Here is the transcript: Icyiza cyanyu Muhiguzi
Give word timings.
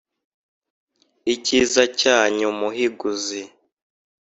Icyiza 1.33 1.83
cyanyu 1.99 2.47
Muhiguzi 2.59 3.41